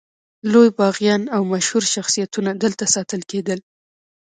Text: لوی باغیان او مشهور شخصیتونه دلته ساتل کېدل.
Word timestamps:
لوی 0.51 0.69
باغیان 0.79 1.23
او 1.35 1.41
مشهور 1.53 1.83
شخصیتونه 1.95 2.51
دلته 2.63 2.85
ساتل 2.95 3.21
کېدل. 3.31 3.59